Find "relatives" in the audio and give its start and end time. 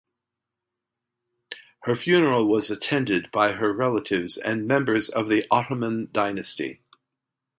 3.71-4.35